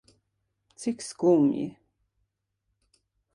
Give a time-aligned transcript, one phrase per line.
[0.79, 1.65] Cik skumji.